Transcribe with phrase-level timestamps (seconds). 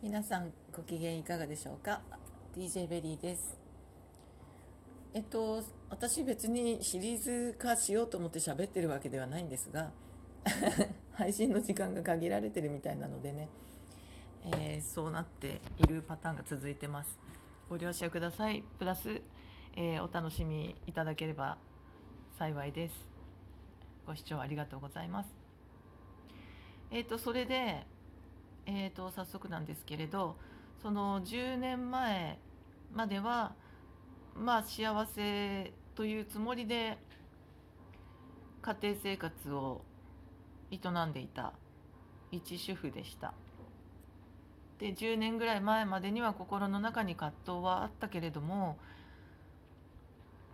[0.00, 2.02] 皆さんご機嫌いかがでしょうか
[2.56, 3.58] ？DJ ベリーです。
[5.12, 9.90] えっと私別にシリーズ化しようと思って喋ってるわけではないんですが
[11.14, 13.48] 配信の時間が限られてるみたいなのでね、
[14.44, 17.18] えー、そうなっているパターンが続いてます。
[17.68, 18.62] ご了承ください。
[18.78, 19.20] プラス、
[19.74, 21.58] えー、お楽しみいただければ
[22.38, 22.94] 幸いです。
[24.06, 25.30] ご視聴ありがとうございます。
[26.92, 27.84] えっ、とそれで
[28.70, 30.36] えーと、早速なんですけれど
[30.82, 32.38] その10年前
[32.94, 33.54] までは
[34.36, 36.98] まあ幸せというつもりで
[38.60, 39.80] 家庭生活を
[40.70, 40.76] 営
[41.08, 41.54] んでいた
[42.30, 43.32] 一主婦でした。
[44.78, 48.78] で10年ぐらい前までには心の中に葛藤はあったけれども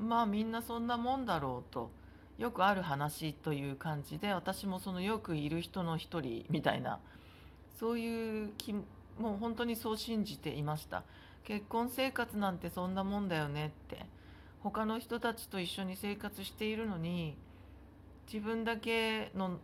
[0.00, 1.90] まあみんなそんなもんだろうと
[2.38, 7.00] よくある話という感じで私もそのよくいる人の一人みたいな
[7.78, 8.84] そういう気も
[9.20, 11.04] う本当にそう信じていました。
[11.44, 14.06] 結婚生活なんてそんなもんだよねって。
[14.60, 17.36] 他の人たちと一緒に生活しているのに
[18.32, 19.58] 自分だけの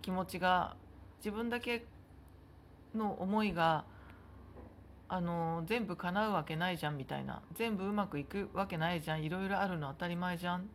[0.00, 0.76] 気持ちが
[1.18, 1.84] 自分だけ
[2.94, 3.84] の思いが
[5.08, 7.42] あの全部叶うわけないじゃんみたいな。
[7.54, 9.22] 全部うまくいくわけないじゃん。
[9.22, 10.68] いろいろあるの当たり前じゃん。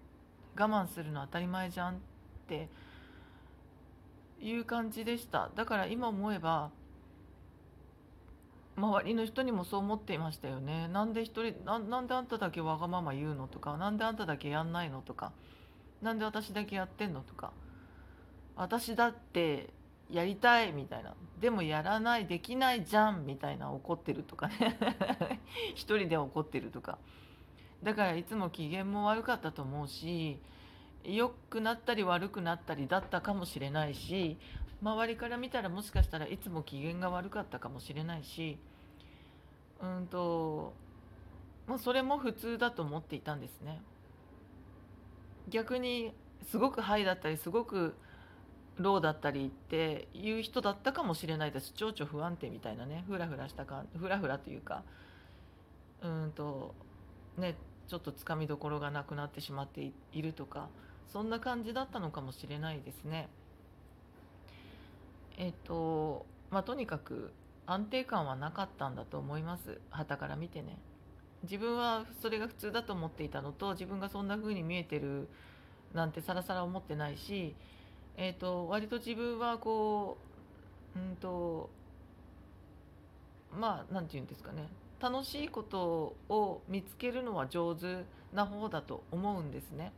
[0.58, 1.97] 我慢するの当たり前じゃんっ
[2.47, 2.69] て
[4.41, 5.50] いう感じでした。
[5.55, 6.72] だから今思えば
[8.78, 10.88] 周りの人にもそう思っていましたよね。
[10.89, 15.31] なんで一人なんであんただけわがまま言うのとかなんであんただけやんないのとか
[16.02, 17.52] なんで私だけやってんのとか
[18.56, 19.69] 私だって
[20.11, 24.78] やりたいみたいなでもやらないできないじゃんみたいな怒ってるとかね。
[25.73, 26.97] 一人で怒ってるとか。
[27.83, 30.39] だからいつも機嫌も悪かったと思うし
[31.08, 34.38] 良くなったり悪くなったりだったかもしれないし
[34.81, 38.58] 周りから見たらもしかしたらいつも機嫌が悪かったかもしれないし
[39.81, 40.73] うんと
[41.67, 43.81] もうそれも普通だと思っていたんですね。
[45.50, 46.13] 逆に
[46.50, 47.96] すごくハイだったりすごく
[48.78, 54.84] ローだったりっていう人だったかもしれないです情緒不安定みたいなねフラフラしたかフラフラというか
[56.02, 56.74] うんと
[57.38, 57.56] ね
[57.88, 60.69] ちょっとつかみどころがなくなってしまっているとか
[61.11, 63.29] そんな感じだったのかもしれないですね。
[65.38, 67.31] えっとまあとにかく
[67.66, 70.77] 安定感はなかったんだと思います旗から見てね。
[71.43, 75.27] 自分はそれが普通だと思っていたのと自分がそんな風に見えてる
[75.93, 77.55] なんてさらさら思ってないし、
[78.17, 80.17] えーと、割と自分はこ
[80.95, 81.69] ううんと
[83.57, 84.67] まあ何て言うんですかね
[84.99, 89.91] 楽しいことを見つけるのは上手な方だと思うんですね。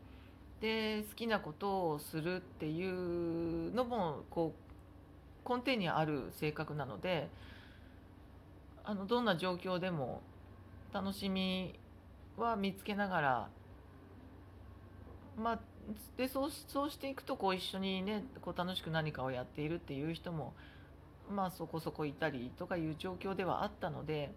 [0.62, 4.54] で好きなことをするっていうのもこ
[5.46, 7.30] う根底にある性格なので
[8.84, 10.22] あのどんな状況でも
[10.94, 11.78] 楽しみ
[12.38, 13.50] は見つけながら
[15.38, 15.60] まあ
[16.18, 20.54] でそうそうしていくとこう一緒にねこう楽しく何かをやっているっていう人も
[21.32, 24.32] まあそこそこいたりとかいう状況ではあったので。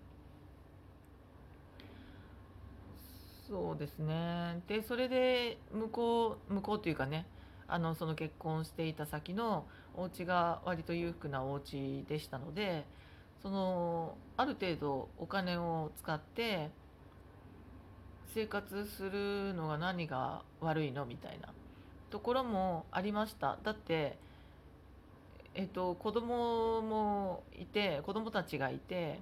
[3.50, 4.62] そうですね。
[4.69, 7.27] でそれで向こう向こうというかね
[7.66, 9.66] あのその結婚していた先の
[9.97, 12.87] お家が割と裕福なお家でしたので
[13.43, 16.71] そのある程度お金を使って
[18.33, 21.49] 生活するのが何が悪いのみたいな
[22.11, 23.59] ところもありました。
[23.65, 24.17] だって
[25.56, 29.19] えっと子供もいて子供たちがいて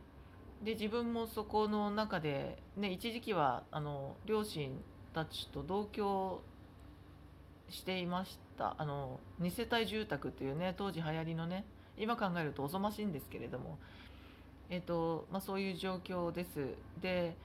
[0.63, 4.73] で自分もそこの中で、ね、一時期はあの両親
[5.15, 6.41] たちと同居
[7.69, 8.75] していました。
[8.79, 11.65] あの2世帯住宅というね当時流行りのね
[11.97, 13.79] 今考えるとおぞましいんですけれども、
[14.69, 16.75] えーとまあ、そういう状況です。
[17.01, 17.37] で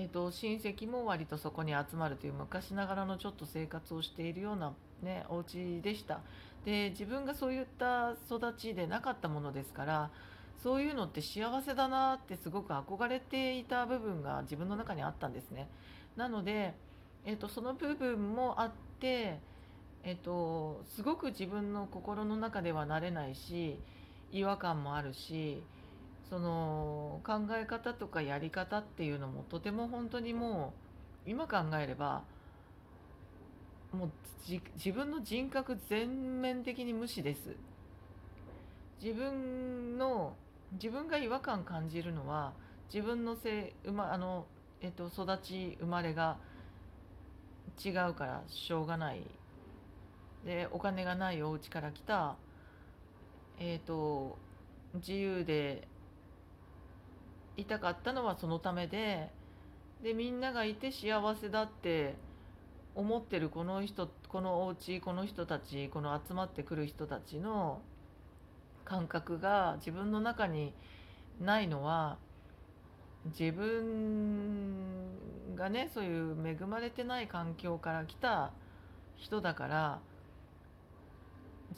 [0.00, 4.72] えーと、親戚も割とそこに集まるという昔ながらのちょっと生活をしているような、
[5.02, 6.20] ね、お家でした。
[6.64, 10.10] で自分がそういった育ちでなかったものですから
[10.62, 15.68] そういうのって幸せだなってすごく憧れていた部分が自分の中にあったんですね。
[16.16, 16.74] なので、
[17.24, 19.38] えーと、その部分もあって、
[20.02, 23.78] えーと、すごく自分の心の中ではなれないし
[24.32, 25.62] 違和感もあるし
[26.28, 30.74] その考え方とかやり方っていうのもとても本当にも
[31.26, 32.22] う今考えれば
[33.92, 34.10] もう
[34.48, 37.54] 自分の人格全面的に無視です。
[39.02, 40.34] 自分の
[40.72, 42.52] 自分が違和感感じるのは
[42.92, 44.46] 自分のせい、ま、あの、
[44.80, 46.38] えっと、育ち生まれが
[47.82, 49.22] 違うからしょうがない。
[50.44, 52.36] でお金がないお家から来た、
[53.58, 54.38] えっと、
[54.94, 55.88] 自由で
[57.56, 59.30] いたかったのはそのためで
[60.02, 62.14] でみんながいて幸せだって
[62.94, 67.80] 思ってるこの人このお家この人たちこの集まってくる人たちの
[68.88, 70.72] 感覚が自分の中に
[71.40, 72.16] ないのは
[73.38, 78.52] 自分がねそういう恵まれてない環境から来た
[79.16, 79.98] 人だから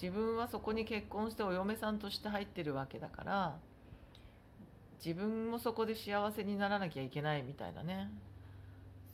[0.01, 3.57] 自分はそこに結婚してお嫁さんとして入ってるわけだから
[5.05, 8.11] 自分もそこで幸せにならなきゃいけないみたいなね。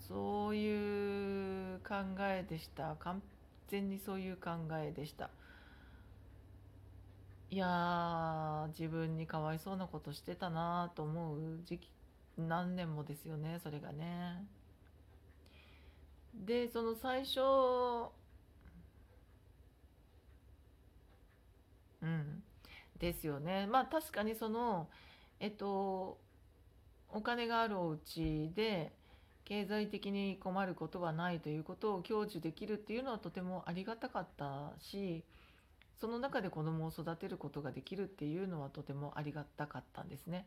[0.09, 2.97] そういう考えでした。
[3.01, 3.23] 完
[3.69, 5.31] 全にそういう考えでした。
[7.51, 11.89] いや自分にかわいそうなことしてたなと思う時期
[12.37, 14.45] 何年もですよねそれがね。
[16.35, 17.41] でその最初
[22.03, 22.43] うん
[22.99, 23.67] ですよね。
[23.67, 24.89] まあ確かにその
[25.41, 26.19] えっと
[27.11, 28.93] お金があるお家で
[29.45, 35.25] 経済的に困ることはないということを享受できるっていうのはとてもありがたかったし
[36.01, 40.47] その中で子供を育てることができるっていうのはとてもありがたかったんですね。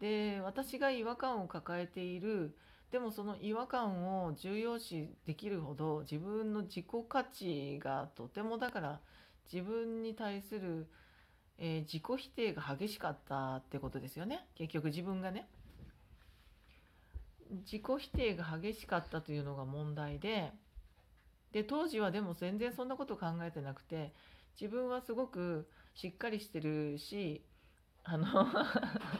[0.00, 2.54] で私が違和感を抱えている
[2.90, 9.00] でもその違和感を重要視できるほど自分の自己価値がとてもだから
[9.52, 10.86] 自分に対する、
[11.58, 15.48] えー、自己否定が激しかったってことですよね結局自分がね。
[17.62, 20.52] 自己否定が激しかったというのが問題で
[21.52, 24.12] で当時はでも全然そんなこと考えてなくて
[24.60, 27.44] 自分はすごくしっかりしてるし
[28.04, 28.26] あの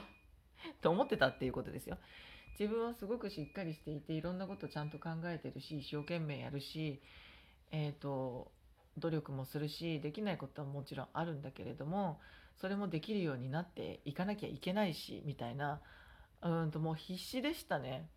[0.81, 1.99] と思ってたっていうことですよ。
[2.59, 7.01] 自分はすごくしっかりしていていろんなことちゃんと考えてるし一生懸命やるし、
[7.73, 8.53] えーと、
[8.97, 12.21] 努力もするしできないことはもちろんあるんだけれども
[12.57, 15.81] それもできるようになっていかなきゃいけないしみたいな
[16.43, 18.09] うんともう必死でしたね。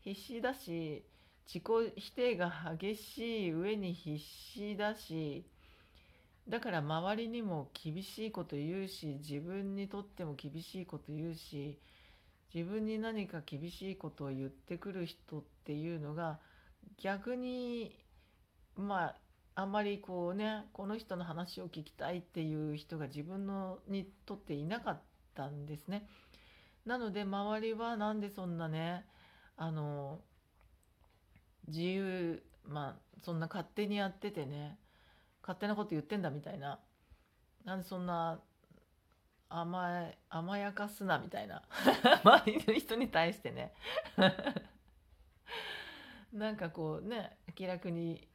[0.00, 1.04] 必死だし
[1.46, 5.46] 自己否定が激しい上に必死だし
[6.48, 11.78] だから周りにも厳しいこと言うし自分にとっても厳しいこと言うし
[12.54, 16.38] 自分に何か厳しいことを言ってくる人っていうのが
[16.96, 17.94] 逆に
[18.76, 19.16] まあ
[19.56, 25.02] あんまりこうねこの人の話を聞きたいっていう人が自分のにとっていなかっ
[25.34, 26.06] たんですね。
[26.86, 29.04] なので周りはなんでそんなね
[29.56, 30.20] あの
[31.66, 34.78] 自由まあそんな勝手にやっててね
[35.48, 36.78] 勝手なこと言ってんだみたいな。
[37.64, 38.38] なんでそんな
[39.48, 41.62] 甘え甘やかすなみたいな。
[42.22, 43.72] 周りの人に対してね。
[46.34, 48.28] なんかこうね気楽に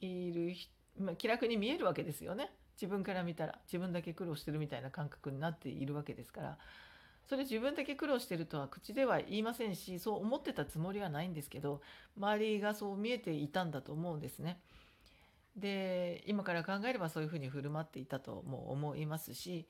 [0.00, 0.56] いる、
[0.98, 2.50] まあ、気楽に見えるわけですよね。
[2.72, 3.60] 自分から見たら。
[3.66, 6.58] 自分だけ苦労してるみたいな感覚になっているわけですから。
[7.28, 11.82] それ自分だけ苦労してるとは口では言いませんしそう思ってたつもりはないんですけど
[12.16, 14.60] 周りがそう見えていたんだと思うんですね。
[15.58, 19.66] で今から考えればそういうふうに振る舞っていたとも思いますし、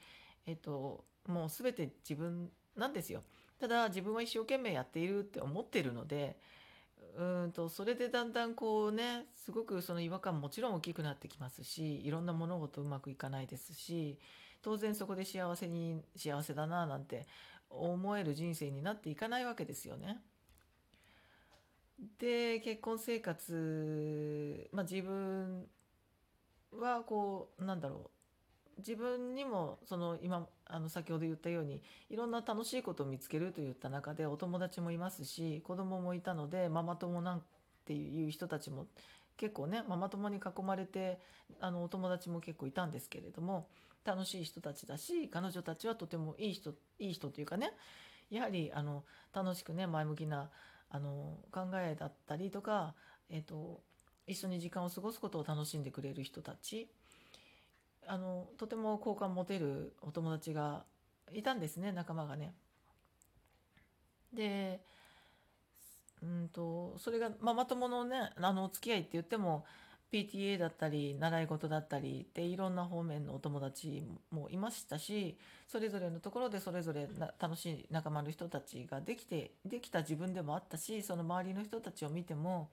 [0.47, 3.23] えっと、もう全て自分なんですよ。
[3.59, 6.39] ただ自分は一生懸命やっているって思ってるので
[7.17, 14.19] うんとそれでだんだんこうねすごくその違和感もちろん大きくなってきますしいろんな物事うまくいかないですし
[14.63, 17.27] 当然そこで幸せに幸せだななんて
[17.71, 20.21] 思える人生になっていかないわけですよね。
[22.19, 25.67] で結婚生活、まあ、自分
[26.73, 28.11] はこうなんだろ
[28.77, 37.43] う自分にもその今あの先ほど言ったようにいろんな楽しいことを見つけるといった中でお友達もいますし子供もいたのでママ友なん
[37.85, 38.87] ていう人たちも
[39.37, 41.19] 結構ねママ友に囲まれて
[41.61, 43.69] あのお友達も結構いたんですけれども
[44.05, 47.73] 楽しい人たちだし彼女たちはとてもいい人いい人というかね
[48.31, 50.51] やはりあの楽しくね前向きな
[50.91, 52.95] あの考えだったりとか、
[53.29, 53.83] えーと
[54.29, 56.89] 一緒に時間を過ごすことを楽しんでくれる人たち
[58.07, 60.85] あのとても好感持てるお友達が
[61.33, 62.55] いたんですね仲間がね。
[64.33, 64.81] で
[66.23, 69.65] うんとそれがママ友のねあのお付き合いって言っても
[70.13, 77.09] PTA だったり習い事だったりっていろんな方面のお友達もいましたしそれぞれのところでそれぞれ
[77.39, 82.71] 楽しい仲間の人たちができてできた自分でもあったしその周りの人たちを見ても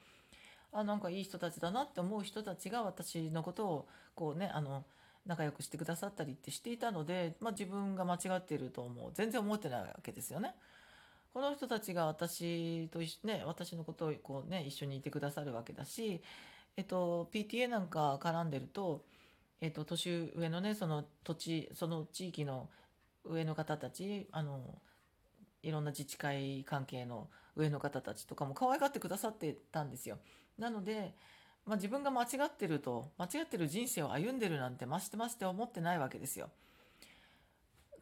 [0.75, 4.84] あなんかいい人たちだなって思う人たちが私のことをこうねあの
[5.25, 10.53] 仲良くしてくださったりってしていたので、まあ、自分が間違っていると思う全然思ってないわけですよね。
[11.34, 16.22] この人たちが私とね私のことをこうね一緒にいてくださるわけだし、
[16.77, 19.03] えっと、PTA なんか絡んでると、
[19.60, 22.70] えっと、年上のねその土地その地域の
[23.25, 24.62] 上の方たちあの
[25.62, 30.18] いろんな自治会関係の上の方たちとかも可愛がってくださってたんですよ。
[30.58, 31.16] なので、
[31.66, 36.50] まあ、自分が間違ってると間違ってる人生を歩んでるなんてましてまして思ってないわけですよ。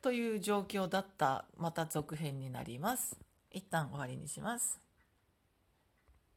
[0.02, 3.18] という状況だったまた続編になります。
[3.52, 4.83] 一旦終わりにします。